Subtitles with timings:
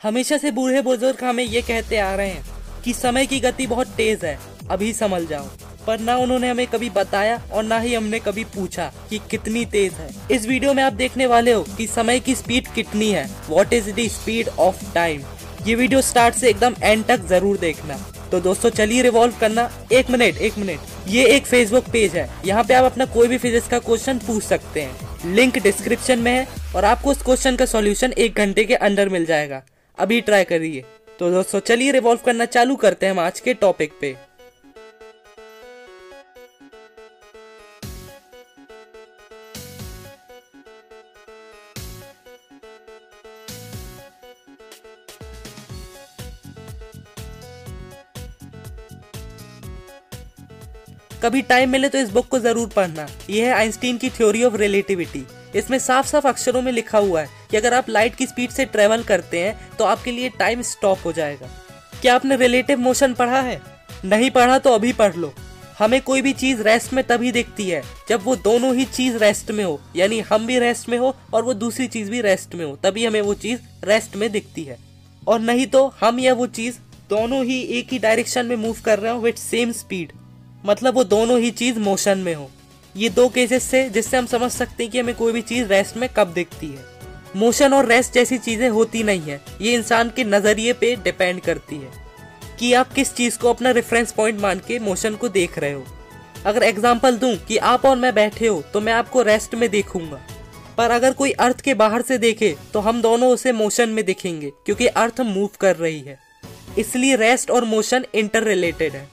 [0.00, 3.86] हमेशा से बूढ़े बुज़ुर्ग हमें ये कहते आ रहे हैं कि समय की गति बहुत
[3.86, 4.38] तेज है,
[4.70, 5.46] अभी समझ जाओ।
[5.86, 9.92] पर ना उन्होंने हमें कभी बताया और ना ही हमने कभी पूछा कि कितनी तेज
[9.92, 13.72] है। इस वीडियो में आप देखने वाले हो कि समय की स्पीड कितनी है। What
[13.72, 15.22] is the speed of time
[15.66, 17.96] ये वीडियो स्टार्ट से एकदम एंड तक ज़रूर देखना।
[18.30, 22.64] तो दोस्तों, चलिए रिवॉल्व करना। एक मिनट एक मिनट ये एक फेसबुक पेज है। यहाँ
[22.64, 26.46] पे आप अपना कोई भी फिजिक्स का क्वेश्चन पूछ सकते हैं। लिंक डिस्क्रिप्शन में है
[26.76, 29.62] और आपको उस क्वेश्चन का सॉल्यूशन एक घंटे के अंदर मिल जाएगा।
[29.98, 30.84] अभी ट्राई करिए।
[31.18, 34.16] तो दोस्तों, चलिए रिवॉल्व करना चालू करते हैं हम आज के टॉपिक पे।
[51.22, 54.56] कभी टाइम मिले तो इस बुक को ज़रूर पढ़ना। यह है आइंस्टीन की थ्योरी ऑफ़
[54.56, 58.50] रिलेटिविटी इसमें साफ़ साफ़ अक्षरों में लिखा हुआ है कि अगर आप लाइट की स्पीड
[58.50, 61.48] से ट्रेवल करते हैं तो आपके लिए टाइम स्टॉप हो जाएगा।
[62.00, 63.60] क्या आपने रिलेटिव मोशन पढ़ा है?
[64.04, 65.32] नहीं पढ़ा तो अभी पढ़ लो।
[65.78, 69.50] हमें कोई भी चीज़ रेस्ट में तभी दिखती है, जब वो दोनों ही चीज़ रेस्ट
[69.50, 72.64] में हो, यानी हम भी रेस्ट में हो और वो दूसरी चीज़ भी रेस्ट में
[72.64, 74.78] हो, तभी हमें वो चीज़ रेस्ट में दिखती है।
[75.28, 76.78] और नहीं तो हम या वो चीज़
[77.10, 80.12] दोनों ही एक ही डायरेक्शन में मूव कर रहे हो विथ सेम स्पीड
[80.66, 82.50] मतलब वो दोनों ही चीज़ मोशन में हो।
[82.98, 85.96] ये दो केसेस से, जिससे हम समझ सकते हैं कि हमें कोई भी चीज़ रेस्ट
[85.96, 86.84] में कब दिखती है।
[87.36, 91.76] मोशन और रेस्ट जैसी चीज़ें होती नहीं है। ये इंसान के नज़रिए पे डिपेंड करती
[91.76, 91.90] है
[92.58, 95.84] कि आप किस चीज़ को अपना रेफरेंस पॉइंट मान के मोशन को देख रहे हो।
[96.46, 100.20] अगर एग्ज़ाम्पल दूँ कि आप और मैं बैठे हो तो मैं आपको रेस्ट में देखूँगा।
[100.78, 104.50] पर अगर कोई अर्थ के बाहर से देखे तो हम दोनों उसे मोशन में दिखेंगे,
[104.66, 106.18] क्योंकि अर्थ मूव कर रही है।
[106.78, 109.08] इसलिए रेस्ट और मोशन इंटर रिलेटेड है।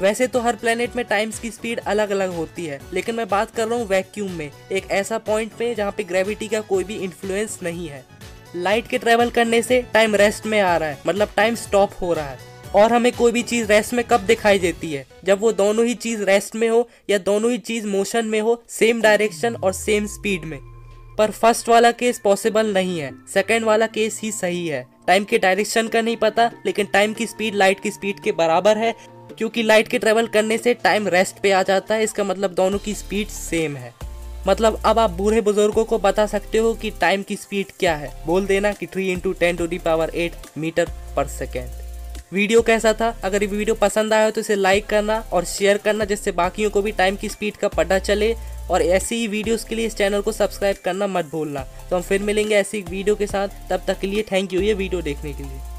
[0.00, 3.50] वैसे तो हर प्लेनेट में टाइम्स की स्पीड अलग अलग होती है, लेकिन मैं बात
[3.50, 6.96] कर रहा हूँ वैक्यूम में, एक ऐसा पॉइंट पे जहाँ पे ग्रेविटी का कोई भी
[6.96, 8.04] इन्फ्लुएंस नहीं है।
[8.56, 12.12] लाइट के ट्रेवल करने से टाइम रेस्ट में आ रहा है मतलब टाइम स्टॉप हो
[12.12, 15.06] रहा है। और हमें कोई भी चीज़ रेस्ट में कब दिखाई देती है?
[15.24, 18.62] जब वो दोनों ही चीज़ रेस्ट में हो या दोनों ही चीज़ मोशन में हो
[18.68, 20.58] सेम डायरेक्शन और सेम स्पीड में।
[21.18, 25.38] पर फ़र्स्ट वाला केस पॉसिबल नहीं है सेकेंड वाला केस ही सही है। टाइम के
[25.38, 28.94] डायरेक्शन का नहीं पता, लेकिन टाइम की स्पीड लाइट की स्पीड के बराबर है
[29.40, 32.78] क्योंकि लाइट के ट्रेवल करने से टाइम रेस्ट पे आ जाता है। इसका मतलब दोनों
[32.78, 33.92] की स्पीड सेम है।
[34.48, 38.12] मतलब अब आप बूढ़े बुज़ुर्गों को बता सकते हो कि टाइम की स्पीड क्या है।
[38.26, 41.70] बोल देना कि three into ten to the power eight metre per second
[42.32, 43.08] video कैसा था?
[43.24, 46.70] अगर ये वीडियो पसंद आया हो तो इसे लाइक करना और शेयर करना, जिससे बाकियों
[46.70, 48.34] को भी टाइम की स्पीड का पता चले।
[48.70, 52.02] और ऐसी ही वीडियोस के लिए इस चैनल को सब्सक्राइब करना मत भूलना। तो हम
[52.02, 55.32] फिर मिलेंगे ऐसी वीडियो के साथ। तब तक के लिए थैंक यू ये वीडियो देखने
[55.32, 55.69] के लिए।